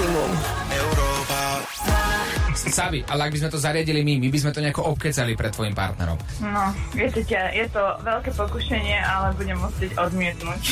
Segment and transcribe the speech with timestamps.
[0.00, 0.30] maximum.
[2.70, 5.50] Sabi, ale ak by sme to zariadili my, my by sme to nejako obkecali pred
[5.50, 6.16] tvojim partnerom.
[6.44, 10.62] No, viete, je to veľké pokušenie, ale budem musieť odmietnúť.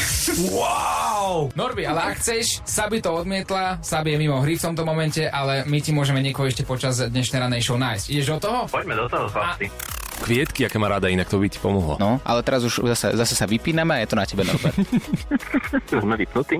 [0.52, 1.50] Wow!
[1.58, 5.66] Norby, ale ak chceš, Sabi to odmietla, Sabi je mimo hry v tomto momente, ale
[5.66, 8.04] my ti môžeme niekoho ešte počas dnešnej ranej show nájsť.
[8.14, 8.60] Ideš do toho?
[8.70, 9.66] Poďme do toho, chlapci.
[10.18, 11.96] Kvietky, aké má rada, inak to by ti pomohlo.
[11.96, 14.76] No, ale teraz už zase, zase sa vypíname a je to na tebe, Norbert.
[15.88, 16.56] Sme vypnutí.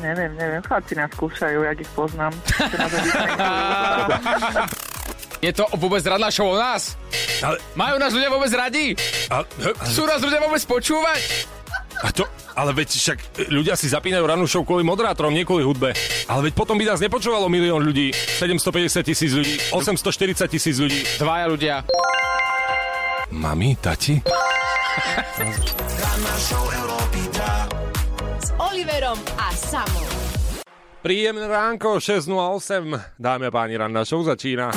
[0.00, 2.32] neviem, neviem, chlapci nás skúšajú, jak ich poznám.
[5.38, 6.98] Je to vôbec radná show o nás?
[7.38, 8.98] Ale, Majú nás ľudia vôbec radi?
[9.30, 9.46] ale,
[9.86, 11.20] Chcú nás ľudia vôbec počúvať?
[11.98, 12.22] a to,
[12.54, 13.18] ale veď však
[13.50, 15.90] ľudia si zapínajú rannú show kvôli moderátorom, nie kvôli hudbe.
[16.26, 21.02] Ale veď potom by nás nepočúvalo milión ľudí, 750 tisíc ľudí, 840 tisíc ľudí.
[21.18, 21.74] Dvaja ľudia.
[23.30, 24.22] Mami, tati?
[28.40, 30.08] S Oliverom a Samom.
[31.02, 33.20] Príjemné ránko, 6.08.
[33.20, 34.72] Dámy a páni, ranná show začína.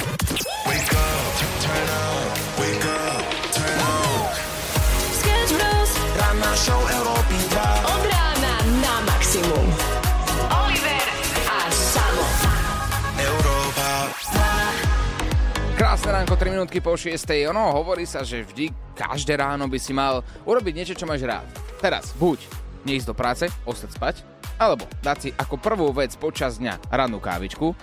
[16.01, 17.13] Krásne ránko, 3 minútky po 6.
[17.53, 21.45] Ono, hovorí sa, že vždy, každé ráno by si mal urobiť niečo, čo máš rád.
[21.77, 22.41] Teraz, buď
[22.89, 24.15] neísť do práce, ostať spať,
[24.57, 27.77] alebo dať si ako prvú vec počas dňa rannú kávičku,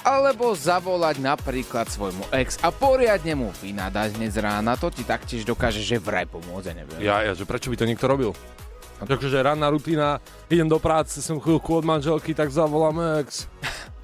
[0.00, 5.84] alebo zavolať napríklad svojmu ex a poriadne mu vynadať dnes rána, to ti taktiež dokáže,
[5.84, 6.98] že vraj pomôcť, ja neviem.
[7.04, 8.32] Ja, ja, že prečo by to niekto robil?
[8.96, 13.44] Takže ranná rutina, idem do práce, som chvíľku od manželky, tak zavolám ex.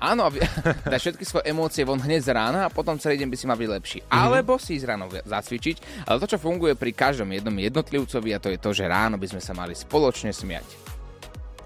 [0.01, 0.43] Áno, aby-
[0.93, 3.59] dať všetky svoje emócie von hneď z rána a potom celý deň by si mal
[3.59, 3.99] byť lepší.
[4.03, 4.09] Mhm.
[4.09, 4.25] Mm-hmm.
[4.27, 8.49] Alebo si ísť ráno zacvičiť, ale to, čo funguje pri každom jednom jednotlivcovi, a to
[8.53, 10.67] je to, že ráno by sme sa mali spoločne smiať.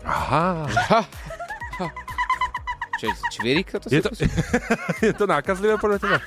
[0.07, 0.65] Aha,
[2.99, 3.87] Čo čvirik toto?
[3.87, 4.11] je to,
[5.07, 6.19] je to nákazlivé podľa teba?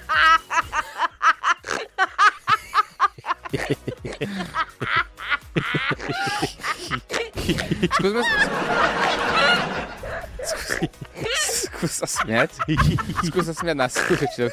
[7.91, 8.23] Skúsme
[10.51, 10.75] sa...
[10.75, 12.51] Skús, skús sa smiať.
[13.25, 14.47] Skús sa smiať na skutočnú.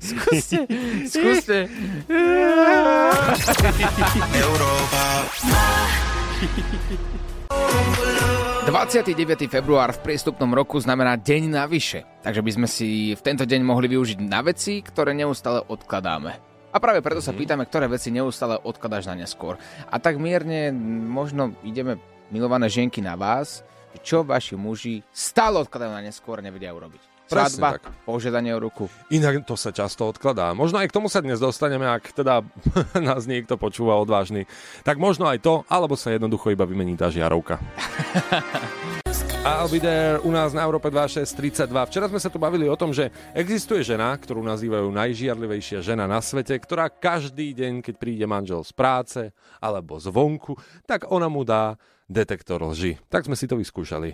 [0.00, 0.66] Skúste,
[1.06, 1.58] skúste.
[8.60, 9.48] 29.
[9.48, 13.88] február v priestupnom roku znamená deň navyše, takže by sme si v tento deň mohli
[13.88, 16.36] využiť na veci, ktoré neustále odkladáme.
[16.68, 19.56] A práve preto sa pýtame, ktoré veci neustále odkladáš na neskôr.
[19.88, 20.70] A tak mierne
[21.08, 21.96] možno ideme,
[22.28, 23.64] milované ženky, na vás,
[24.04, 27.09] čo vaši muži stále odkladajú na neskôr, nevedia urobiť.
[27.30, 27.94] Presne Svadba, tak.
[28.02, 28.90] požiadanie o ruku.
[29.14, 30.50] Inak to sa často odkladá.
[30.50, 32.42] Možno aj k tomu sa dnes dostaneme, ak teda
[33.08, 34.50] nás niekto počúva odvážny.
[34.82, 37.62] Tak možno aj to, alebo sa jednoducho iba vymení tá žiarovka.
[39.40, 41.72] I'll be there u nás na Európe 2632.
[41.88, 46.20] Včera sme sa tu bavili o tom, že existuje žena, ktorú nazývajú najžiarlivejšia žena na
[46.20, 49.20] svete, ktorá každý deň, keď príde manžel z práce
[49.56, 53.00] alebo zvonku, tak ona mu dá detektor lži.
[53.08, 54.12] Tak sme si to vyskúšali.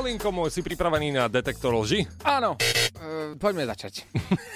[0.00, 2.08] Olinko môj, si pripravený na detektor lži?
[2.24, 4.08] Áno, e, poďme začať.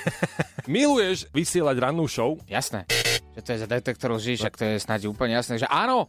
[0.72, 2.41] Miluješ vysielať rannú show?
[2.49, 2.88] Jasné,
[3.37, 6.09] že to je za detektor lží, však to je snáď úplne jasné, že áno,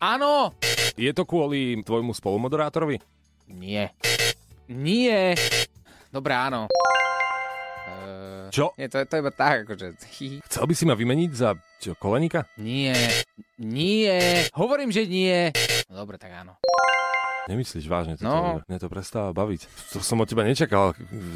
[0.00, 0.56] áno,
[0.96, 3.04] Je to kvôli tvojmu spolumoderátorovi?
[3.52, 3.92] Nie.
[4.72, 5.36] Nie.
[6.08, 6.64] Dobre, áno.
[7.84, 8.72] Uh, Čo?
[8.80, 9.86] nie, to, je- to je iba tak, akože...
[10.48, 11.52] Chcel by si ma vymeniť za
[11.84, 12.48] čo, kolenika?
[12.56, 12.96] Nie.
[13.60, 14.48] Nie.
[14.56, 15.52] Hovorím, že nie.
[15.92, 16.56] No dobre, tak áno.
[17.46, 18.28] Nemyslíš vážne toto?
[18.28, 18.60] No.
[18.62, 19.64] Mne to prestáva baviť.
[19.90, 20.92] To som od teba nečakal,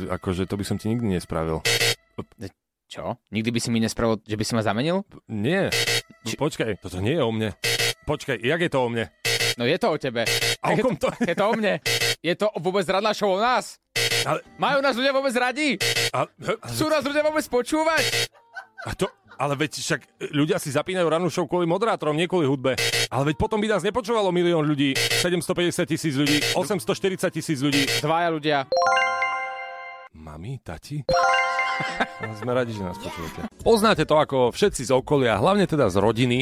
[0.08, 1.64] akože to by som ti nikdy nespravil.
[2.84, 3.16] Čo?
[3.28, 5.02] Nikdy by si mi nespravil, že by si ma zamenil?
[5.26, 5.72] Nie.
[6.22, 7.56] Či- Počkaj, toto nie je o mne.
[8.04, 9.08] Počkaj, jak je to o mne?
[9.56, 10.22] No je to o tebe.
[10.60, 11.80] A o je, kom to je to o mne.
[12.20, 13.80] Je to vôbec radná show o nás?
[14.24, 15.80] Ale, Majú nás ľudia vôbec radi?
[16.10, 16.28] ale,
[16.70, 18.28] Chcú nás ľudia vôbec počúvať?
[18.84, 19.08] A to,
[19.40, 20.00] ale veď však
[20.36, 22.76] ľudia si zapínajú rannú show kvôli moderátorom, nie kvôli hudbe.
[23.08, 24.92] Ale veď potom by nás nepočúvalo milión ľudí,
[25.24, 27.88] 750 tisíc ľudí, 840 tisíc ľudí.
[28.04, 28.58] Dvaja ľudia.
[30.14, 31.02] Mami, tati?
[32.22, 33.50] No, Sme radi, že nás počúvate.
[33.64, 36.38] Poznáte to ako všetci z okolia, hlavne teda z rodiny,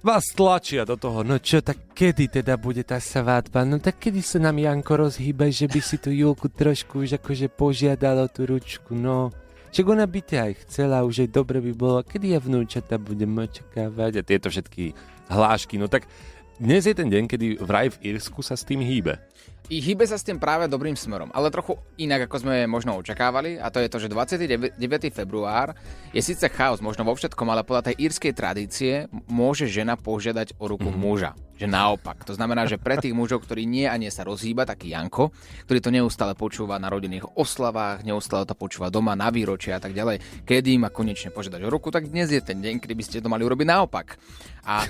[0.00, 3.68] vás tlačia do toho, no čo, tak kedy teda bude tá svadba?
[3.68, 7.52] No tak kedy sa nám Janko rozhýbe, že by si tu Julku trošku už akože
[7.52, 9.28] požiadalo tú ručku, no.
[9.70, 13.30] Čak ona by te aj chcela, už aj dobre by bolo, kedy ja vnúčata budem
[13.38, 14.98] očakávať a tieto všetky
[15.30, 15.78] hlášky.
[15.78, 16.10] No tak
[16.58, 19.22] dnes je ten deň, kedy vraj v Írsku sa s tým hýbe.
[19.70, 23.54] I hýbe sa s tým práve dobrým smerom, ale trochu inak, ako sme možno očakávali,
[23.54, 24.74] a to je to, že 29.
[25.14, 25.78] február
[26.10, 30.66] je síce chaos možno vo všetkom, ale podľa tej írskej tradície môže žena požiadať o
[30.66, 31.06] ruku mm-hmm.
[31.06, 31.38] muža.
[31.54, 32.26] Že naopak.
[32.26, 35.30] To znamená, že pre tých mužov, ktorí nie a nie sa rozhýba, taký Janko,
[35.70, 39.94] ktorý to neustále počúva na rodinných oslavách, neustále to počúva doma na výročia a tak
[39.94, 43.22] ďalej, kedy má konečne požiadať o ruku, tak dnes je ten deň, kedy by ste
[43.22, 44.18] to mali urobiť naopak.
[44.66, 44.82] A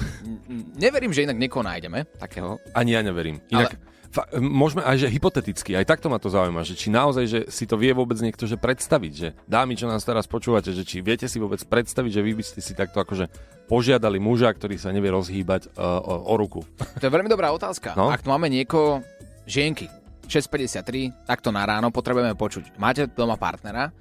[0.80, 2.56] neverím, že inak niekoho nájdeme, takého.
[2.72, 3.44] Ani ja neverím.
[3.52, 3.76] Inak...
[3.76, 3.90] Ale
[4.42, 7.78] môžeme aj, že hypoteticky, aj takto ma to zaujíma, že či naozaj, že si to
[7.78, 11.38] vie vôbec niekto, že predstaviť, že dámy, čo nás teraz počúvate, že či viete si
[11.38, 13.30] vôbec predstaviť, že vy by ste si takto akože
[13.70, 16.66] požiadali muža, ktorý sa nevie rozhýbať uh, o, o ruku.
[16.98, 17.94] To je veľmi dobrá otázka.
[17.94, 18.10] No?
[18.10, 19.06] Ak tu máme niekoho,
[19.46, 19.86] žienky,
[20.26, 22.78] 6.53, takto na ráno potrebujeme počuť.
[22.82, 23.94] Máte doma partnera,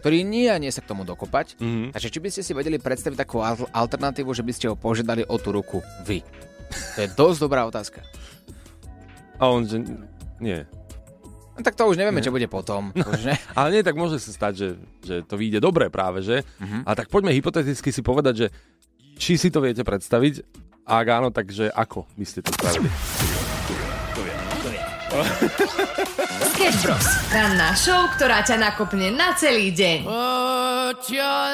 [0.00, 1.60] ktorý nie a nie sa k tomu dokopať.
[1.60, 1.88] Mm-hmm.
[1.92, 5.36] Takže či by ste si vedeli predstaviť takú alternatívu, že by ste ho požiadali o
[5.36, 6.24] tú ruku vy?
[6.96, 8.00] To je dosť dobrá otázka.
[9.40, 9.80] A on, že
[10.38, 10.60] nie.
[11.56, 12.26] No, tak to už nevieme, nie.
[12.28, 12.92] čo bude potom.
[12.92, 13.36] No, už ne?
[13.58, 14.68] Ale nie, tak môže sa stať, že,
[15.00, 16.44] že to vyjde dobre práve, že?
[16.60, 16.84] Uh-huh.
[16.84, 18.46] A tak poďme hypoteticky si povedať, že
[19.20, 20.44] či si to viete predstaviť,
[20.90, 22.90] a ak áno, takže ako by ste to spravili?
[26.54, 27.06] Sketch Bros.
[27.34, 30.06] Ranná show, ktorá ťa nakopne na celý deň.
[30.06, 31.50] Put your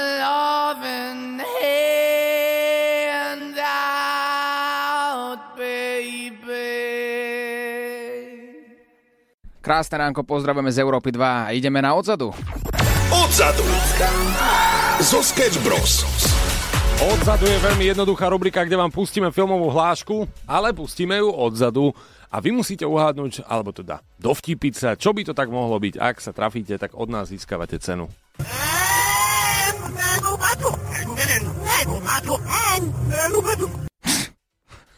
[9.66, 12.30] Krásne ránko, pozdravujeme z Európy 2 a ideme na odzadu.
[13.10, 13.66] Odzadu!
[15.02, 16.06] Zo Sketch Bros.
[17.02, 21.90] Odzadu je veľmi jednoduchá rubrika, kde vám pustíme filmovú hlášku, ale pustíme ju odzadu
[22.30, 25.98] a vy musíte uhádnuť, alebo teda dovtipiť sa, čo by to tak mohlo byť.
[25.98, 28.06] Ak sa trafíte, tak od nás získavate cenu.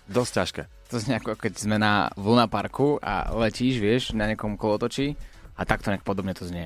[0.08, 0.62] Dosť ťažké.
[0.88, 5.12] To znie ako keď sme na Luna Parku a letíš, vieš, na nejakom kolotočí
[5.52, 6.64] a takto nejak podobne to znie.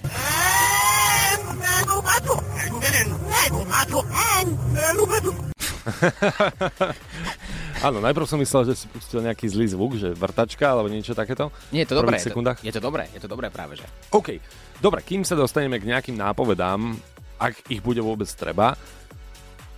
[7.82, 11.50] Áno, najprv som myslel, že si pustil nejaký zlý zvuk, že vrtačka alebo niečo takéto.
[11.74, 12.22] Nie, je to dobré.
[12.22, 13.86] Je to, je to dobré, je to dobré práve, že.
[14.14, 14.38] OK,
[14.78, 16.94] dobre, kým sa dostaneme k nejakým nápovedám,
[17.42, 18.78] ak ich bude vôbec treba,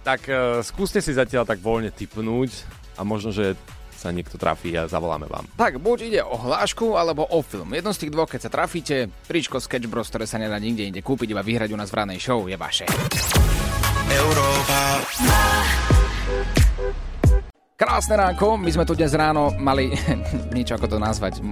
[0.04, 3.58] tak uh, skúste si zatiaľ tak voľne typnúť a možno, že
[3.94, 5.48] sa niekto trafí a zavoláme vám.
[5.56, 7.72] Tak, buď ide o hlášku alebo o film.
[7.72, 11.00] Jedno z tých dvoch, keď sa trafíte, tričko Sketch Bros, ktoré sa nedá nikde inde
[11.00, 12.84] kúpiť, iba vyhrať u nás v ranej show, je vaše.
[14.12, 14.80] Európa.
[17.74, 19.90] Krásne ránko, my sme tu dnes ráno mali
[20.56, 21.42] niečo ako to nazvať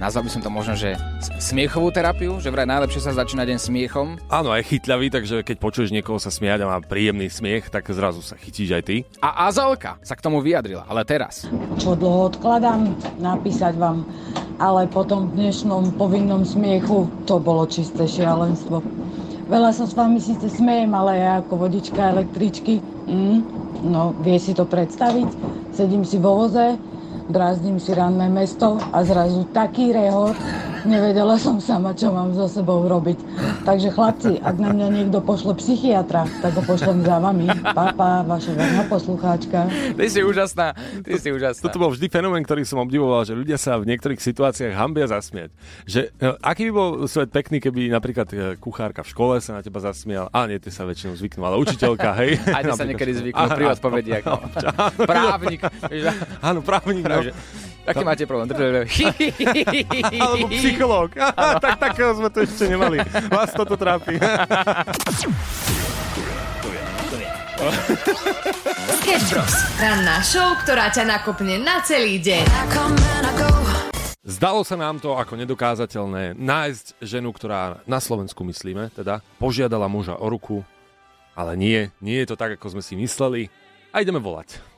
[0.00, 0.96] nazval by som to možno, že
[1.36, 4.16] smiechovú terapiu, že vraj najlepšie sa začína deň smiechom.
[4.32, 8.24] Áno, aj chytľavý, takže keď počuješ niekoho sa smiať a má príjemný smiech, tak zrazu
[8.24, 8.96] sa chytíš aj ty.
[9.20, 11.44] A Azalka sa k tomu vyjadrila, ale teraz.
[11.76, 14.08] Čo dlho odkladám napísať vám,
[14.56, 18.80] ale po tom dnešnom povinnom smiechu to bolo čisté šialenstvo.
[19.50, 22.78] Veľa sa s vami síce smejem, ale ja ako vodička električky,
[23.10, 23.38] mm,
[23.82, 25.26] no vie si to predstaviť.
[25.74, 26.78] Sedím si vo voze,
[27.32, 30.36] drázdnim si ranné mesto a zrazu taký rehot,
[30.86, 33.18] nevedela som sama, čo mám so sebou robiť.
[33.66, 37.46] Takže chlapci, ak na mňa niekto pošle psychiatra, tak ho pošlem za vami.
[37.60, 39.68] Papa, vaša verná poslucháčka.
[39.96, 41.62] Ty si úžasná, ty si úžasná.
[41.64, 45.50] Toto bol vždy fenomén, ktorý som obdivoval, že ľudia sa v niektorých situáciách hambia zasmiať.
[45.84, 49.62] Že, e, aký by bol svet pekný, keby napríklad e, kuchárka v škole sa na
[49.64, 52.40] teba zasmial, a nie, ty sa väčšinou zvyknú, ale učiteľka, hej.
[52.48, 54.24] Aj sa niekedy zvyknú pri odpovediach.
[54.24, 54.36] No.
[55.04, 55.60] Právnik.
[56.40, 57.04] Áno, právnik.
[57.04, 57.20] No.
[57.90, 58.48] Aký máte problém?
[60.22, 61.08] Alebo psychológ.
[61.64, 63.02] tak takého sme to ešte nemali.
[63.26, 64.16] Vás toto trápi.
[69.00, 69.54] Sketch Bros.
[69.76, 72.48] Ranná show, ktorá ťa nakopne na celý deň.
[74.24, 80.16] Zdalo sa nám to ako nedokázateľné nájsť ženu, ktorá na Slovensku myslíme, teda požiadala muža
[80.16, 80.64] o ruku,
[81.36, 83.52] ale nie, nie je to tak, ako sme si mysleli
[83.92, 84.69] a ideme volať.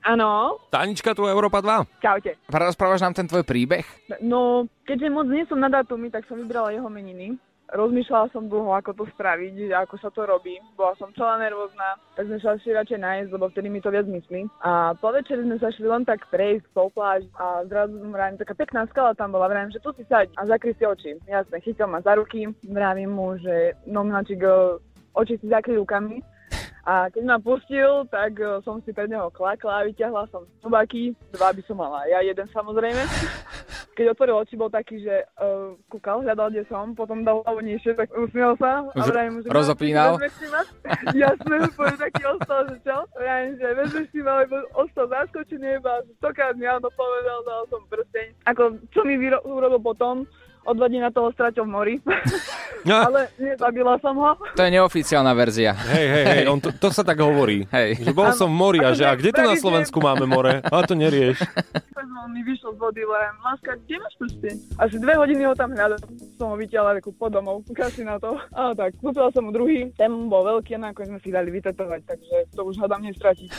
[0.00, 0.56] Áno.
[0.72, 2.00] Tanička, tu Európa 2.
[2.00, 2.40] Čaute.
[2.48, 3.84] Rozprávaš nám ten tvoj príbeh?
[4.24, 7.36] No, keďže moc nie som na datumy, tak som vybrala jeho meniny.
[7.70, 10.58] Rozmýšľala som dlho, ako to spraviť, ako sa to robí.
[10.74, 14.10] Bola som celá nervózna, tak sme sa šli radšej nájsť, lebo vtedy mi to viac
[14.10, 14.50] myslí.
[14.66, 18.58] A po večeri sme sa šli len tak prejsť po pláž a zrazu vravím, taká
[18.58, 21.14] pekná skala tam bola, vravím, že tu si saď a zakry si oči.
[21.30, 24.42] Jasne, chytil ma za ruky, vravím mu, že no mnačik,
[25.14, 26.18] oči si zakry rukami
[26.84, 31.12] a keď ma pustil, tak uh, som si pred neho klakla a vyťahla som tubaky.
[31.36, 33.02] Dva by som mala ja, jeden samozrejme.
[34.00, 37.92] keď otvoril oči, bol taký, že uh, kúkal, hľadal, kde som, potom dal hlavu nižšie,
[37.92, 38.88] tak usmiel sa.
[38.96, 40.16] A vrajím že rozopínal?
[41.20, 42.96] Jasné, úplne taký ostal, že čo?
[43.12, 47.84] Vrajím, že vezmeš si ma, lebo ostal zaskočený, iba stokrát mi áno povedal, dal som
[47.92, 48.26] prsteň.
[48.48, 50.24] Ako, čo mi vyro- urobil potom,
[50.70, 51.94] o dva dní na toho stratil v mori.
[52.86, 52.96] No.
[53.10, 54.38] Ale nezabila som ho.
[54.54, 55.74] To je neoficiálna verzia.
[55.74, 57.66] Hej, hej, hej, on to, to sa tak hovorí.
[57.74, 58.06] Hej.
[58.06, 60.62] Že bol som v mori a že a kde tu na Slovensku máme more?
[60.62, 61.42] A to nerieš.
[62.20, 64.54] On mi vyšiel z vody len, láska, kde máš prsteň?
[64.76, 65.98] Asi dve hodiny ho tam hľadal.
[66.36, 68.36] Som ho vytiahla reku po domov, ukáž si na to.
[68.52, 72.00] A tak, kúpila som mu druhý, ten bol veľký, a nakoniec sme si dali vytetovať,
[72.04, 73.50] takže to už hľadám nestratiť.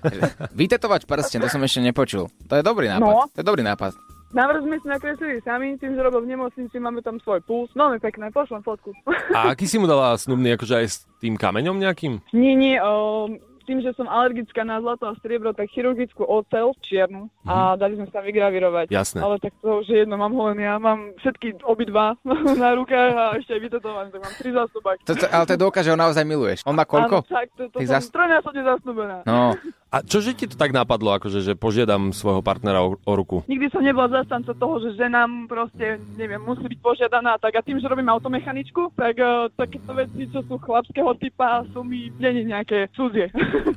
[0.60, 2.30] Vytetovať prsten, to som ešte nepočul.
[2.46, 3.02] To je dobrý nápad.
[3.02, 3.26] No.
[3.34, 4.15] To je dobrý nápad.
[4.36, 7.72] Návrh sme si nakreslili sami, tým, že robil v nemocnici, máme tam svoj puls.
[7.72, 8.92] Veľmi pekné, pošlem fotku.
[9.36, 12.20] A aký si mu dala snubný, akože aj s tým kameňom nejakým?
[12.36, 13.32] nie, nie, o,
[13.66, 18.06] tým, že som alergická na zlato a striebro, tak chirurgickú ocel čiernu a dali sme
[18.14, 18.94] sa vygravirovať.
[18.94, 19.18] Jasné.
[19.18, 22.14] Ale tak to už je jedno, mám ho len ja, mám všetky obidva
[22.62, 25.02] na rukách a ešte aj vytetované, tak mám tri zásobáky.
[25.10, 26.62] To, to, ale to je dôkaz, že ho naozaj miluješ.
[26.62, 27.26] On má koľko?
[27.26, 29.16] Áno, tak, to, to som zas- trojnásobne zasnúbená.
[29.26, 33.46] No, A čože ti to tak napadlo, akože, že požiadam svojho partnera o, o ruku?
[33.46, 37.54] Nikdy som nebola zastanca toho, že ženám proste, neviem, musí byť požiadaná tak.
[37.54, 42.10] A tým, že robím automechaničku, tak uh, takéto veci, čo sú chlapského typa, sú mi
[42.18, 43.30] nie nejaké cudzie.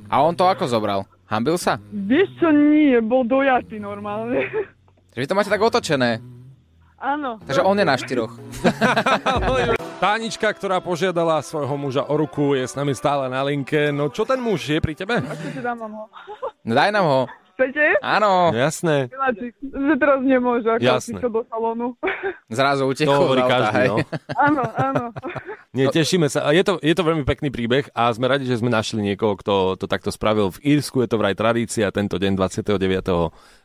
[0.10, 1.06] a on to ako zobral?
[1.30, 1.78] Hambil sa?
[1.94, 4.50] Vieš čo, nie, bol dojatý normálne.
[5.13, 6.18] Že vy to máte tak otočené.
[6.98, 7.38] Áno.
[7.46, 8.34] Takže on je na štyroch.
[10.00, 13.91] Tánička, ktorá požiadala svojho muža o ruku, je s nami stále na linke.
[13.91, 15.20] No čo ten muž je pri tebe?
[15.20, 16.06] Chcete dám vám ho.
[16.63, 17.22] No daj nám ho.
[17.60, 18.00] Chcete?
[18.00, 18.56] Áno.
[18.56, 19.12] Jasné.
[19.12, 21.12] Miláčik, že teraz nemôže, ako Jasné.
[21.12, 21.92] si to do salónu.
[22.56, 23.96] Zrazu To utekol hovorí z auta, každý, no.
[24.32, 25.04] áno, áno.
[25.75, 26.56] Nie, tešíme sa.
[26.56, 29.75] Je to, je to veľmi pekný príbeh a sme radi, že sme našli niekoho, kto
[29.75, 30.56] to takto spravil.
[30.56, 32.80] V Írsku je to vraj tradícia, tento deň 29.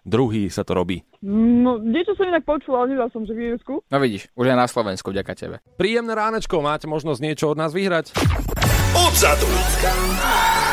[0.03, 1.07] druhý sa to robí.
[1.23, 3.79] No, niečo som inak počula, ale nedal som, že v Írsku.
[3.95, 5.57] No vidíš, už je na Slovensku, vďaka tebe.
[5.79, 8.11] Príjemné ránečko, máte možnosť niečo od nás vyhrať?
[8.99, 9.49] Odzadu.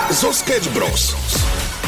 [0.10, 1.14] Zo Sketch Bros.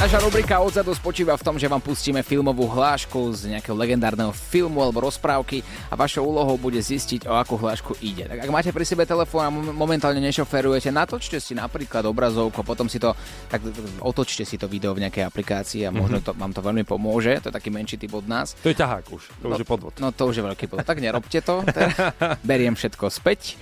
[0.03, 4.83] Naša rubrika odzadu spočíva v tom, že vám pustíme filmovú hlášku z nejakého legendárneho filmu
[4.83, 8.27] alebo rozprávky a vašou úlohou bude zistiť, o akú hlášku ide.
[8.27, 12.91] Tak ak máte pri sebe telefón a mom- momentálne nešoferujete, natočte si napríklad obrazovku, potom
[12.91, 13.15] si to,
[13.47, 13.63] tak
[14.03, 17.39] otočte si to video v nejakej aplikácii a možno to, vám to veľmi pomôže.
[17.39, 18.59] To je taký menší typ od nás.
[18.59, 19.95] To je ťahák už, to už je podvod.
[20.03, 20.83] No to už je veľký podvod.
[20.83, 21.63] Tak nerobte to.
[21.63, 22.11] Teda
[22.43, 23.55] beriem všetko späť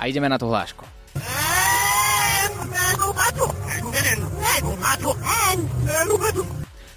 [0.00, 0.88] a ideme na tú hlášku.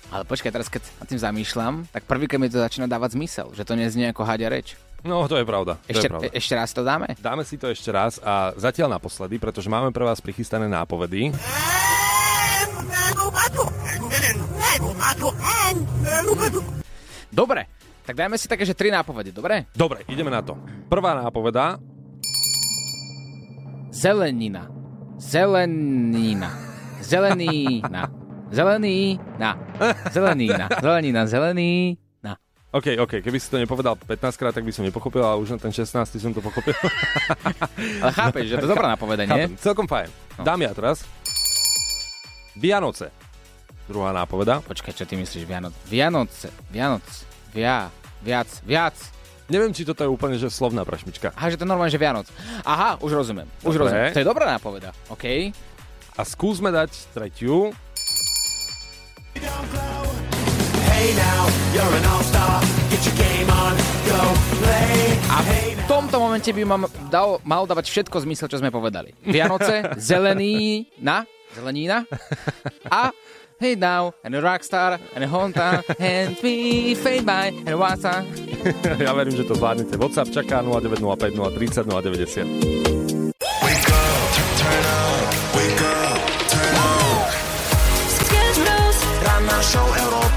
[0.10, 3.62] Ale počkaj, teraz keď nad tým zamýšľam, tak prvýkrát mi to začína dávať zmysel, že
[3.62, 4.74] to neznie ako hadia reč.
[5.06, 5.80] No, to je pravda.
[5.80, 6.26] To Ešte, je pravda.
[6.28, 7.08] e- ešte raz to dáme?
[7.22, 11.32] Dáme si to ešte raz a zatiaľ naposledy, pretože máme pre vás prichystané nápovedy.
[17.30, 17.70] Dobre,
[18.04, 19.70] tak dajme si také, že tri nápovede, dobre?
[19.72, 20.58] Dobre, ideme na to.
[20.90, 21.78] Prvá nápoveda.
[23.94, 24.68] Zelenina.
[25.22, 26.69] Zelenina.
[27.02, 28.12] Zelenína.
[28.52, 29.50] Zelenína.
[30.12, 30.66] Zelenína.
[30.82, 31.22] Zelenina.
[31.26, 32.34] Zelenína.
[32.70, 35.58] OK, OK, keby si to nepovedal 15 krát, tak by som nepochopil, ale už na
[35.58, 36.78] ten 16 som to pochopil.
[38.06, 39.50] Ale chápeš, že to je dobrá nápoveda, nie?
[39.50, 40.06] Chápem, celkom fajn.
[40.38, 40.44] No.
[40.46, 41.02] Dám ja teraz.
[42.54, 43.10] Vianoce.
[43.90, 44.62] Druhá nápoveda.
[44.62, 45.50] Počkaj, čo ty myslíš?
[45.50, 45.82] Vianoce.
[45.90, 46.48] Vianoce.
[46.70, 47.26] Vianoce.
[47.58, 47.90] Via.
[48.22, 48.62] Viac.
[48.62, 48.94] Viac.
[49.50, 51.34] Neviem, či toto je úplne že slovná prašmička.
[51.34, 52.30] Aha, že to normálne, že Vianoc.
[52.62, 53.50] Aha, už rozumiem.
[53.66, 53.90] Už Dobre.
[53.90, 54.14] rozumiem.
[54.14, 54.94] To je dobrá nápoveda.
[55.10, 55.26] OK.
[56.18, 57.76] A skúsme dať tretiu.
[65.30, 69.14] A v tomto momente by mám dal, mal dávať všetko zmysel, čo sme povedali.
[69.22, 72.06] Vianoce, zelený, na, zelenína
[72.90, 73.14] a
[73.60, 78.08] Hey now, and a rockstar, and a hometown, and we fade by, and what's
[79.00, 80.00] ja verím, že to zvládnete.
[80.00, 82.99] WhatsApp čaká 0905 030 090.
[89.70, 90.29] show Európy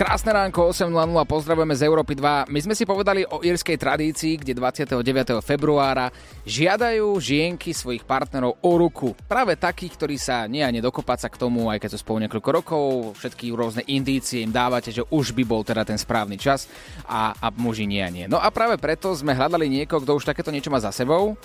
[0.00, 0.88] Krásne ránko, 8.00,
[1.28, 2.48] pozdravujeme z Európy 2.
[2.48, 4.96] My sme si povedali o írskej tradícii, kde 29.
[5.44, 6.08] februára
[6.48, 9.12] žiadajú žienky svojich partnerov o ruku.
[9.28, 12.48] Práve takých, ktorí sa nie a nedokopať sa k tomu, aj keď sú spolu niekoľko
[12.48, 12.82] rokov,
[13.20, 16.64] všetky rôzne indície im dávate, že už by bol teda ten správny čas
[17.04, 18.24] a, a muži nie a nie.
[18.24, 21.36] No a práve preto sme hľadali niekoho, kto už takéto niečo má za sebou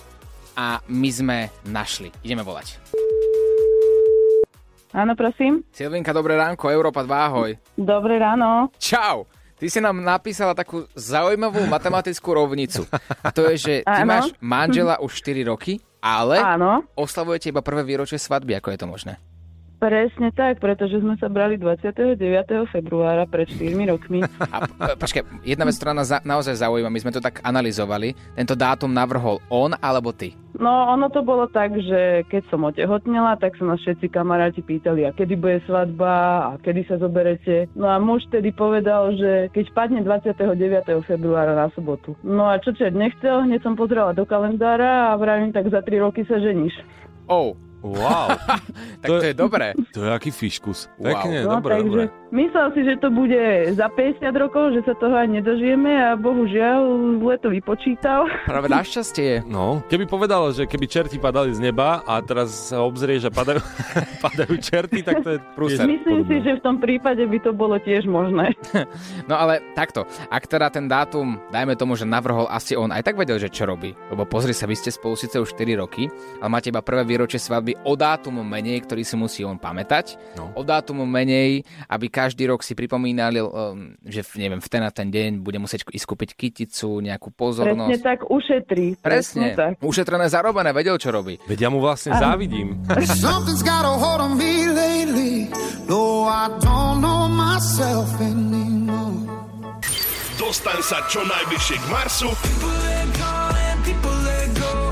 [0.56, 2.08] a my sme našli.
[2.24, 2.80] Ideme volať.
[4.96, 5.68] Áno, prosím.
[5.75, 7.52] Silvinka, dobré ránko, Európa 2, ahoj.
[7.75, 8.72] Dobré ráno.
[8.80, 9.28] Čau!
[9.56, 12.88] Ty si nám napísala takú zaujímavú matematickú rovnicu.
[13.24, 14.08] A to je, že ty Áno.
[14.08, 18.86] máš manžela už 4 roky ale Áno, oslavujete iba prvé výročie svadby, ako je to
[18.86, 19.14] možné?
[19.86, 22.18] Presne tak, pretože sme sa brali 29.
[22.74, 24.25] februára pred 4 rokmi.
[24.50, 28.18] A e, počkaj, jedna vec, ktorá nás za, naozaj zaujíma, my sme to tak analyzovali,
[28.34, 30.34] tento dátum navrhol on alebo ty?
[30.58, 35.06] No, ono to bolo tak, že keď som otehotnela, tak sa nás všetci kamaráti pýtali,
[35.06, 36.15] a kedy bude svadba,
[36.50, 37.68] a kedy sa zoberete.
[37.75, 40.48] No a muž tedy povedal, že keď padne 29.
[41.06, 42.18] februára na sobotu.
[42.25, 46.01] No a čo čert nechcel, hneď som pozrela do kalendára a vravím, tak za 3
[46.01, 46.74] roky sa ženíš.
[47.27, 47.54] Oh,
[47.86, 48.34] Wow,
[49.01, 49.77] tak to je dobré.
[49.94, 50.89] to je aký fiškus.
[50.98, 51.06] Wow.
[51.06, 52.04] Pekne, No, dobre, takže dobre.
[52.36, 56.80] Myslel si, že to bude za 50 rokov, že sa toho aj nedožijeme a bohužiaľ
[57.24, 58.27] zle to vypočítal.
[58.51, 59.48] Práve našťastie.
[59.48, 63.63] No, keby povedal, že keby čerti padali z neba a teraz sa obzrieš a padajú,
[64.25, 65.88] padajú čerty, tak to je Prúser.
[65.88, 66.44] Myslím si, podobné.
[66.44, 68.51] že v tom prípade by to bolo tiež možné.
[69.25, 73.18] No ale takto, ak teda ten dátum, dajme tomu, že navrhol asi on, aj tak
[73.18, 73.96] vedel, že čo robí.
[74.12, 76.12] Lebo pozri sa, vy ste spolu síce už 4 roky,
[76.44, 80.20] ale máte iba prvé výročie svadby o dátum menej, ktorý si musí on pamätať.
[80.38, 80.51] No.
[80.54, 85.13] O dátum menej, aby každý rok si pripomínali, um, že neviem, v ten a ten
[85.13, 88.01] deň bude musieť ísť kúpiť kyticu, nejakú Presne pozornosť.
[88.01, 88.98] tak ušetrí.
[88.98, 89.53] Presne.
[89.53, 89.77] tak.
[89.86, 91.38] Ušetrené, zarobené, vedel, čo robí.
[91.46, 92.82] Veď ja mu vlastne závidím.
[93.22, 95.53] Something's got a hold on me lately.
[95.86, 99.29] No, I don't know myself anymore.
[100.41, 102.29] Dostaň sa čo najbližšie k Marsu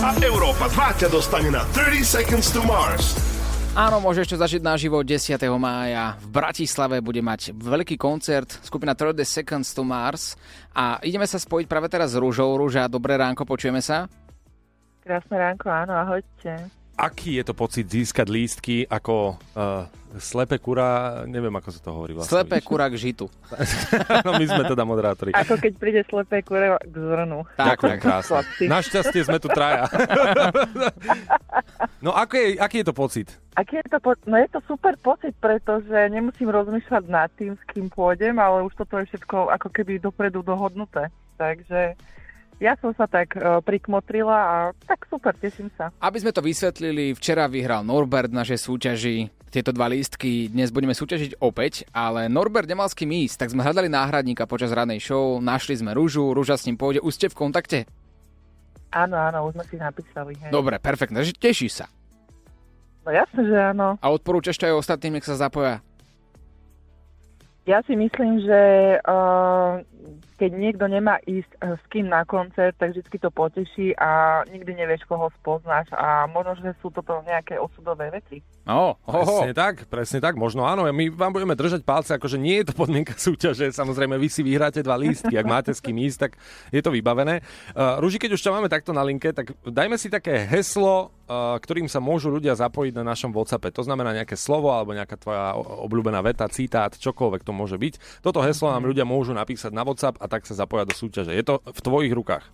[0.04, 3.33] a Európa 2 ťa dostane na 30 Seconds to Mars.
[3.74, 5.34] Áno, môžeš to zažiť naživo 10.
[5.58, 6.14] mája.
[6.22, 10.38] V Bratislave bude mať veľký koncert skupina 30 Seconds to Mars
[10.78, 12.54] a ideme sa spojiť práve teraz s Rúžou.
[12.54, 14.06] Rúža, dobré ránko, počujeme sa?
[15.02, 16.70] Krásne ránko, áno, ahojte.
[16.94, 19.90] Aký je to pocit získať lístky ako uh,
[20.22, 22.38] slepé kura, neviem ako sa to hovorí vlastne.
[22.38, 23.26] Slepé kura k žitu.
[24.26, 25.34] no my sme teda moderátori.
[25.34, 27.50] Ako keď príde slepé kure k zrnu.
[27.58, 28.04] Tak, Ďakujem tak.
[28.06, 28.42] krásne.
[28.70, 29.90] Našťastie sme tu traja.
[32.06, 33.28] no ako je, aký je to pocit?
[33.58, 37.64] Aký je to po- no je to super pocit, pretože nemusím rozmýšľať nad tým, s
[37.74, 41.10] kým pôjdem, ale už toto je všetko ako keby dopredu dohodnuté.
[41.42, 41.98] Takže
[42.62, 45.90] ja som sa tak uh, prikmotrila a tak super, teším sa.
[46.02, 49.16] Aby sme to vysvetlili, včera vyhral Norbert v našej súťaži
[49.54, 50.50] tieto dva lístky.
[50.50, 54.74] Dnes budeme súťažiť opäť, ale Norbert nemal s kým ísť, tak sme hľadali náhradníka počas
[54.74, 57.06] radnej show, našli sme Rúžu, Rúža s ním pôjde.
[57.06, 57.80] Už ste v kontakte?
[58.94, 60.34] Áno, áno, už sme si napísali.
[60.38, 60.50] Hej.
[60.54, 61.86] Dobre, perfektne, takže tešíš sa.
[63.06, 63.98] No jasne, že áno.
[64.02, 65.82] A odporúčaš to aj ostatným, nech sa zapoja.
[67.64, 68.62] Ja si myslím, že
[69.08, 69.80] uh,
[70.38, 74.74] keď niekto nemá ísť uh, s kým na koncert, tak vždy to poteší a nikdy
[74.74, 78.42] nevieš, koho spoznáš a možno, že sú toto nejaké osudové veci.
[78.64, 79.44] No, ho, ho.
[79.44, 80.88] Presne tak, presne tak, možno áno.
[80.88, 84.80] My vám budeme držať palce, akože nie je to podmienka súťaže, samozrejme vy si vyhráte
[84.80, 86.32] dva lístky, ak máte s kým ísť, tak
[86.72, 87.44] je to vybavené.
[87.76, 91.60] Uh, Ruži, keď už ťa máme takto na linke, tak dajme si také heslo, uh,
[91.60, 93.68] ktorým sa môžu ľudia zapojiť na našom WhatsAppe.
[93.76, 98.24] To znamená nejaké slovo alebo nejaká tvoja obľúbená veta, citát, čokoľvek to môže byť.
[98.24, 101.36] Toto heslo nám ľudia môžu napísať na WhatsApp a tak sa zapoja do súťaže.
[101.36, 102.48] Je to v tvojich rukách.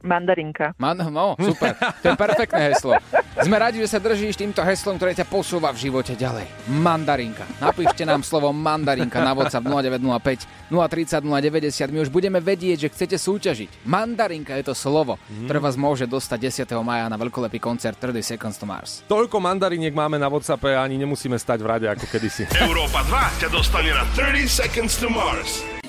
[0.00, 0.72] Mandarinka.
[0.80, 1.76] Man, no, super.
[1.76, 2.96] To je perfektné heslo.
[3.36, 6.48] Sme radi, že sa držíš týmto heslom, ktoré ťa posúva v živote ďalej.
[6.72, 7.44] Mandarinka.
[7.60, 11.92] Napíšte nám slovo mandarinka na WhatsApp 0905 030 090.
[11.92, 13.84] My už budeme vedieť, že chcete súťažiť.
[13.84, 16.80] Mandarinka je to slovo, ktoré vás môže dostať 10.
[16.80, 19.04] maja na veľkolepý koncert 30 Seconds to Mars.
[19.04, 22.48] Toľko mandariniek máme na WhatsAppe a ani nemusíme stať v rade ako kedysi.
[22.56, 25.79] Európa 2 ťa dostane na 30 Seconds to Mars.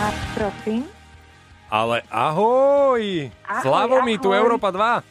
[0.00, 0.88] A prosím?
[1.68, 3.28] Ale ahoj!
[3.44, 4.32] Ahoj, Slavo mi tu.
[4.32, 5.04] Európa 2.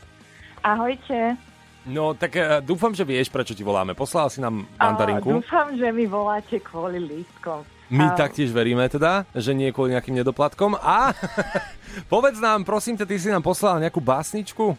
[0.65, 1.37] Ahojte.
[1.85, 3.93] No tak e, dúfam, že vieš, prečo ti voláme.
[3.93, 5.39] Poslal si nám mandarinku.
[5.39, 7.63] dúfam, že mi voláte kvôli lístkom.
[7.89, 10.75] My A- taktiež veríme teda, že nie kvôli nejakým nedoplatkom.
[10.75, 11.13] A
[12.13, 14.73] povedz nám, prosím ťa, ty si nám poslal nejakú básničku?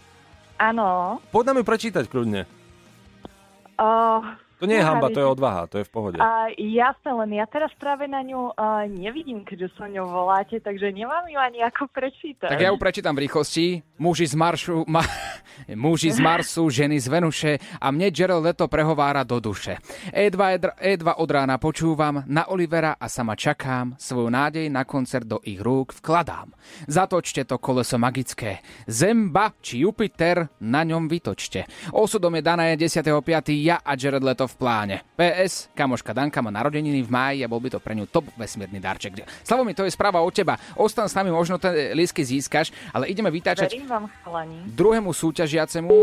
[0.60, 1.18] Áno.
[1.32, 2.44] Poď nám ju prečítať kľudne.
[3.80, 4.20] Uh,
[4.60, 6.16] To nie je hamba, to je odvaha, to je v pohode.
[6.20, 10.92] A jasné, len ja teraz práve na ňu uh, nevidím, keďže sa ňou voláte, takže
[10.92, 12.52] nemám ju ani ako prečítať.
[12.52, 13.80] Tak ja ju prečítam v rýchlosti.
[13.96, 15.00] Muži z Maršu, ma,
[15.88, 19.80] muži z Marsu, ženy z Venuše a mne Gerald Leto prehovára do duše.
[20.12, 25.24] E2, E2 E2 od rána počúvam, na Olivera a sama čakám, svoju nádej na koncert
[25.24, 26.52] do ich rúk vkladám.
[26.84, 28.60] Zatočte to koleso magické.
[28.84, 31.64] Zemba či Jupiter, na ňom vytočte.
[31.96, 33.08] Osudom je dané 10.5.
[33.64, 34.96] ja a Jared Leto v pláne.
[35.14, 38.82] PS, kamoška Danka má narodeniny v máji a bol by to pre ňu top vesmírny
[38.82, 39.22] darček.
[39.46, 40.58] Slavo mi, to je správa od teba.
[40.74, 44.10] Ostan s nami, možno tie lísky získaš, ale ideme vytáčať vám,
[44.74, 45.96] druhému súťažiacemu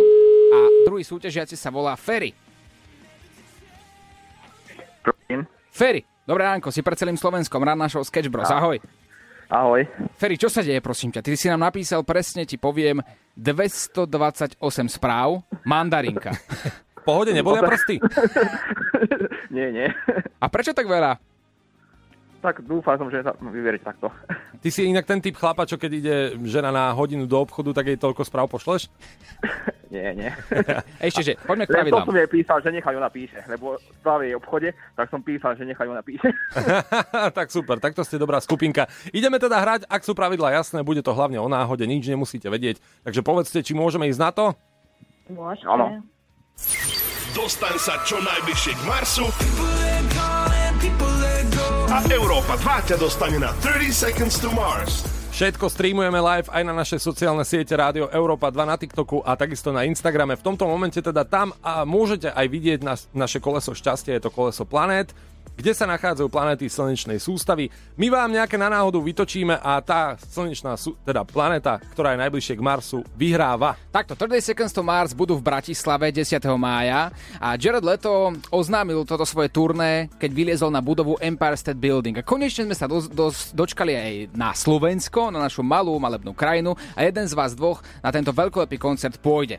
[0.47, 0.57] a
[0.87, 2.31] druhý súťažiaci sa volá Ferry.
[5.03, 5.47] Prosím.
[5.71, 8.49] Ferry, dobré ránko, si pre celým Slovenskom, rád našou Sketch Bros.
[8.51, 8.79] Ahoj.
[9.47, 9.87] Ahoj.
[10.19, 11.23] Ferry, čo sa deje, prosím ťa?
[11.23, 12.99] Ty si nám napísal presne, ti poviem,
[13.39, 14.59] 228
[14.91, 16.35] správ, mandarinka.
[17.07, 18.03] Pohode, nebolia prsty?
[19.55, 19.87] nie, nie.
[20.43, 21.15] A prečo tak veľa?
[22.43, 24.11] Tak dúfam som, že sa vyberiete takto.
[24.61, 26.15] Ty si inak ten typ chlapa, čo keď ide
[26.45, 28.91] žena na hodinu do obchodu, tak jej toľko správ pošleš?
[29.87, 30.27] Nie, nie.
[31.07, 32.07] Ešte, že poďme k Len to pravidlám.
[32.11, 35.63] som jej písal, že nechaj ona píše, lebo v jej obchode, tak som písal, že
[35.63, 36.27] nechaj ona píše.
[37.31, 38.91] tak super, takto ste dobrá skupinka.
[39.15, 42.83] Ideme teda hrať, ak sú pravidlá jasné, bude to hlavne o náhode, nič nemusíte vedieť.
[43.07, 44.45] Takže povedzte, či môžeme ísť na to?
[45.31, 46.03] Môžete.
[46.57, 47.07] Áno.
[47.37, 49.29] Dostaň sa čo najbližšie k Marsu
[51.87, 55.05] a Európa 2 ťa dostane na 30 Seconds to Mars.
[55.37, 59.69] Všetko streamujeme live aj na naše sociálne siete Rádio Európa 2 na TikToku a takisto
[59.69, 60.33] na Instagrame.
[60.33, 64.33] V tomto momente teda tam a môžete aj vidieť na, naše koleso šťastia, je to
[64.33, 65.13] koleso planét,
[65.57, 67.73] kde sa nachádzajú planéty slnečnej sústavy.
[67.97, 72.61] My vám nejaké na náhodu vytočíme a tá slnečná, teda planéta, ktorá je najbližšie k
[72.61, 73.73] Marsu, vyhráva.
[73.89, 76.37] Takto, 30 Seconds to Mars budú v Bratislave 10.
[76.55, 77.09] mája
[77.41, 82.21] a Jared Leto oznámil toto svoje turné, keď vyliezol na budovu Empire State Building.
[82.21, 86.77] A konečne sme sa do, do, dočkali aj na Slovensko, na našu malú malebnú krajinu
[86.93, 89.57] a jeden z vás dvoch na tento veľkolepý koncert pôjde.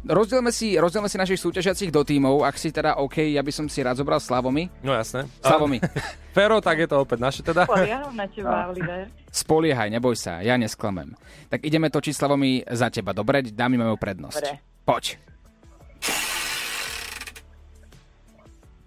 [0.00, 3.68] Rozdielme si, rozdielme si našich súťažiacich do tímov, ak si teda OK, ja by som
[3.68, 4.72] si rád zobral Slavomy.
[4.80, 5.28] No jasné.
[5.44, 5.76] Slavomy.
[6.36, 7.68] Fero, tak je to opäť naše teda.
[7.68, 9.12] Poliaham na teba, Oliver.
[9.28, 11.12] Spoliehaj, neboj sa, ja nesklamem.
[11.52, 13.44] Tak ideme točiť Slavomy za teba, dobre?
[13.44, 14.40] Dámy majú prednosť.
[14.40, 14.56] Dobre.
[14.88, 15.04] Poď.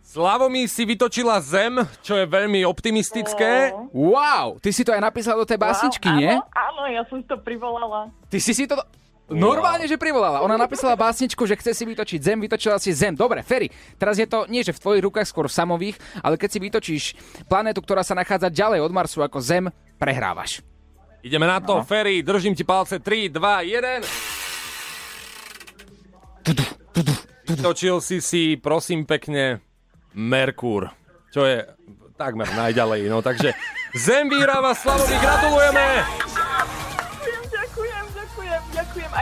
[0.02, 3.74] Slavomí si vytočila zem, čo je veľmi optimistické.
[3.94, 6.34] Wow, ty si to aj napísal do tej básničky, wow, nie?
[6.38, 8.14] Áno, áno, ja som to privolala.
[8.30, 8.78] Ty si si to...
[9.32, 10.44] Normálne, že privolala.
[10.44, 13.16] Ona napísala básničku, že chce si vytočiť zem, vytočila si zem.
[13.16, 16.50] Dobre, Ferry, teraz je to nie, že v tvojich rukách, skôr v samových, ale keď
[16.52, 17.04] si vytočíš
[17.48, 20.60] planétu, ktorá sa nachádza ďalej od Marsu ako Zem, prehrávaš.
[21.24, 23.64] Ideme na to, Ferry, držím ti palce, 3, 2,
[26.44, 27.48] 1.
[27.48, 29.64] Vytočil si si, prosím pekne,
[30.14, 30.92] Merkúr,
[31.32, 31.64] čo je
[32.20, 33.56] takmer najďalej, no takže
[33.96, 36.33] Zem vyhráva Slavovi, gratulujeme!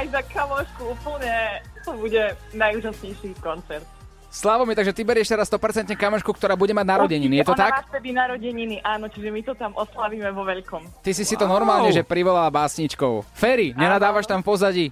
[0.02, 1.34] Aj za kamošku, úplne
[1.82, 3.86] to bude najúžasnejší koncert.
[4.32, 7.68] Slavomi, takže ty berieš teraz 100% kamošku, ktorá bude mať narodeniny, je to Ona má
[7.68, 7.92] tak?
[7.92, 11.04] vtedy narodeniny, áno, čiže my to tam oslavíme vo veľkom.
[11.04, 13.28] Ty si si to normálne, že privolala básničkou.
[13.36, 14.88] Ferry, nenadávaš tam pozadí?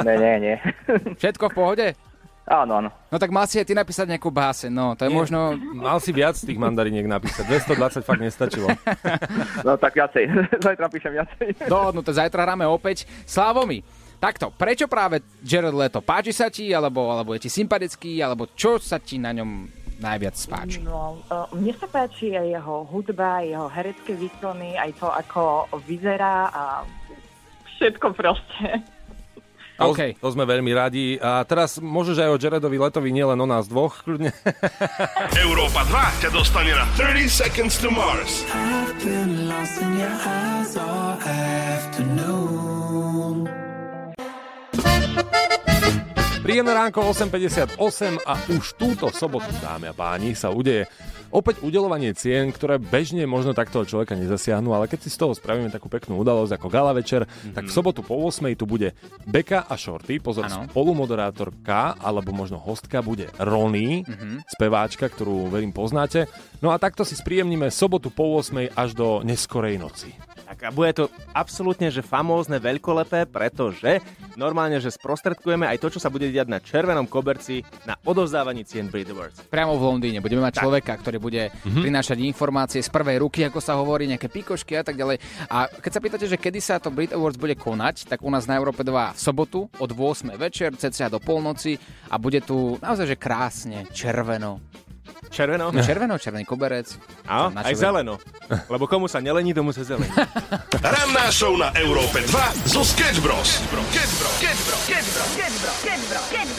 [0.00, 0.56] nie, nie, nie.
[1.20, 1.86] Všetko v pohode?
[2.44, 2.88] Áno, áno.
[3.08, 5.16] No tak mal si aj ty napísať nejakú báseň, no to je Nie.
[5.16, 5.56] možno...
[5.76, 8.68] Mal si viac tých mandariniek napísať, 220 fakt nestačilo.
[9.60, 10.24] No tak viacej.
[10.64, 11.68] Zajtra píšem viacej.
[11.68, 13.04] Dohodnuté, zajtra hráme opäť.
[13.24, 13.80] Slávomi,
[14.24, 16.00] takto, prečo práve Jared Leto?
[16.00, 19.68] Páči sa ti, alebo, alebo je ti sympatický, alebo čo sa ti na ňom
[20.00, 20.80] najviac páči?
[20.80, 26.48] No, uh, mne sa páči aj jeho hudba, jeho herecké výkony, aj to, ako vyzerá
[26.48, 26.62] a
[27.76, 28.80] všetko proste.
[29.74, 30.22] To, OK.
[30.22, 31.18] to sme veľmi radi.
[31.18, 34.30] A teraz môžeš aj o Jaredovi Letovi, nielen o nás dvoch, kľudne.
[35.44, 38.46] Európa 2 ťa dostane na 30 Seconds to Mars.
[38.54, 42.73] I've been lost in your eyes all afternoon.
[46.44, 47.80] Príjemné ránko 8.58
[48.20, 50.84] a už túto sobotu, dámy a páni, sa udeje
[51.34, 55.66] opäť udelovanie cien, ktoré bežne možno takto človeka nezasiahnu, ale keď si z toho spravíme
[55.68, 57.54] takú peknú udalosť ako gala večer, mm-hmm.
[57.58, 58.94] tak v sobotu po 8 tu bude
[59.26, 60.70] Beka a Shorty, pozor, Áno.
[60.70, 64.46] spolumoderátorka alebo možno hostka bude Rony, Mhm.
[64.46, 66.30] speváčka, ktorú verím poznáte.
[66.62, 70.14] No a takto si spríjemníme sobotu po 8 až do neskorej noci.
[70.44, 74.04] Tak a bude to absolútne, že famózne, veľkolepé, pretože
[74.36, 78.92] normálne, že sprostredkujeme aj to, čo sa bude diať na červenom koberci na odovzdávaní cien
[78.92, 79.40] Brit Awards.
[79.48, 80.20] Priamo v Londýne.
[80.20, 81.80] Budeme mať človeka, ktorý bude Mhm.
[81.80, 85.16] prinášať informácie z prvej ruky, ako sa hovorí, nejaké pikošky a tak ďalej.
[85.48, 88.44] A keď sa pýtate, že kedy sa to Brit Awards bude konať, tak u nás
[88.44, 93.08] na Európe 2 v sobotu od 8 večer, cca do polnoci a bude tu naozaj,
[93.08, 94.60] že krásne, červeno.
[95.28, 95.68] Červeno?
[95.68, 96.94] No, červeno, červený koberec.
[97.26, 98.16] A, aj zeleno.
[98.70, 100.08] Lebo komu sa nelení, tomu sa zelení.
[100.84, 103.60] Ranná show na Európe 2 zo Sketch Bros.
[106.44, 106.53] A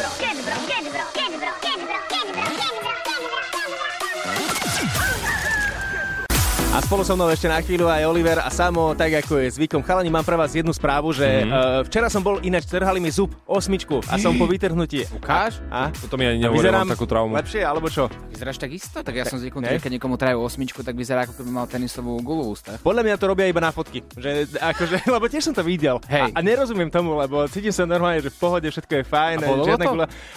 [6.86, 9.82] spolu so mnou ešte na chvíľu aj Oliver a Samo, tak ako je zvykom.
[9.82, 11.50] Chalani, mám pre vás jednu správu, že Mhm.
[11.50, 15.10] uh, včera som bol ináč, trhali mi zub osmičku a som po vytrhnutí.
[15.18, 15.66] Ukáž?
[15.74, 15.90] A?
[15.90, 17.34] Toto mi ani mám takú traumu.
[17.34, 18.06] Lepšie, alebo čo?
[18.30, 19.02] Vyzeráš tak isto?
[19.02, 22.46] Tak ja som zvyknutý, keď niekomu trajú osmičku, tak vyzerá ako keby mal tenisovú gulu
[22.46, 22.78] v ústach.
[22.86, 24.06] Podľa mňa to robia iba na fotky.
[24.14, 25.98] Že, akože, lebo tiež som to videl.
[26.06, 26.30] Hej.
[26.30, 29.38] A, a nerozumiem tomu, lebo cítim sa normálne, že v pohode všetko je fajn.
[29.42, 29.50] A.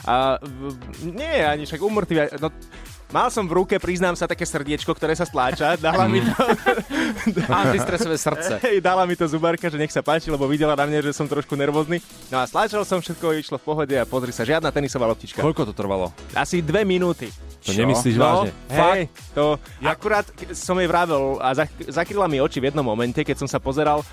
[0.08, 0.14] A
[1.04, 2.40] nie, ani však umrtvý.
[2.40, 2.48] No,
[3.12, 5.76] mal som v ruke, priznám sa, také srdiečko, ktoré sa stláča.
[5.80, 6.32] Dala mi to...
[7.64, 8.60] Antistresové srdce.
[8.64, 11.24] Hej, dala mi to zubarka, že nech sa páči, lebo videla na mne, že som
[11.24, 12.04] trošku nervózny.
[12.28, 15.40] No a stláčal som všetko, išlo v pohode a pozri sa, žiadna tenisová loptička.
[15.40, 16.12] Koľko to trvalo?
[16.36, 17.32] Asi dve minúty.
[17.66, 18.50] To nemyslíš no, vážne?
[18.70, 19.00] Hej,
[19.34, 23.48] to akurát som jej vravel a zak- zakryla mi oči v jednom momente, keď som
[23.50, 24.06] sa pozeral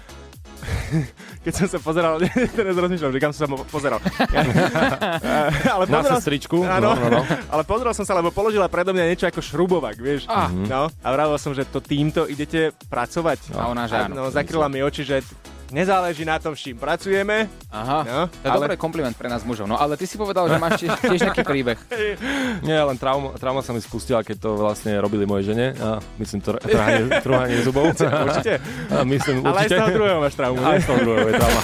[1.46, 2.18] keď som sa pozeral,
[2.58, 4.00] teraz rozmýšľam, že kam som sa mo- pozeral.
[5.76, 6.58] ale Na pozeral, sestričku?
[6.62, 7.22] Áno, No, no, no.
[7.26, 10.26] ale pozeral som sa, lebo položila predo mňa niečo ako šrubovák, vieš.
[10.28, 10.50] Ah.
[10.50, 13.54] No, a vravel som, že to týmto idete pracovať.
[13.54, 14.14] A ona, že áno.
[14.16, 15.26] No, zakryla mi oči, že
[15.68, 17.48] nezáleží na tom, s čím pracujeme.
[17.70, 19.66] Aha, No, to je ale- dobrý kompliment pre nás mužov.
[19.66, 21.80] No ale ty si povedal, že máš tiež, tiež nejaký príbeh.
[22.68, 25.74] Nie, len trauma, trauma sa mi spustila, keď to vlastne robili moje žene.
[25.76, 27.92] A myslím to trhanie, trhanie zubov.
[27.92, 28.60] Určite.
[28.90, 29.68] A myslím, Ale aj určite.
[29.68, 31.62] z toho druhého máš traumu, Aj z toho druhého je trauma.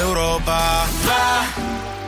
[0.00, 0.58] Európa
[1.04, 1.99] 2